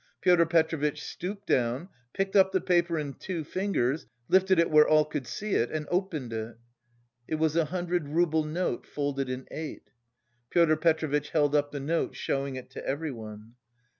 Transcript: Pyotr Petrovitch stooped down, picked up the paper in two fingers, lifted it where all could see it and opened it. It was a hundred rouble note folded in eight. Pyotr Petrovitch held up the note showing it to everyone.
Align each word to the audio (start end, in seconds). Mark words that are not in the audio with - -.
Pyotr 0.21 0.47
Petrovitch 0.47 1.03
stooped 1.03 1.45
down, 1.45 1.87
picked 2.11 2.35
up 2.35 2.51
the 2.51 2.59
paper 2.59 2.97
in 2.97 3.13
two 3.13 3.43
fingers, 3.43 4.07
lifted 4.29 4.57
it 4.57 4.71
where 4.71 4.87
all 4.87 5.05
could 5.05 5.27
see 5.27 5.51
it 5.53 5.69
and 5.69 5.85
opened 5.91 6.33
it. 6.33 6.57
It 7.27 7.35
was 7.35 7.55
a 7.55 7.65
hundred 7.65 8.07
rouble 8.07 8.43
note 8.43 8.87
folded 8.87 9.29
in 9.29 9.45
eight. 9.51 9.91
Pyotr 10.49 10.75
Petrovitch 10.77 11.29
held 11.29 11.53
up 11.53 11.71
the 11.71 11.79
note 11.79 12.15
showing 12.15 12.55
it 12.55 12.71
to 12.71 12.83
everyone. 12.83 13.53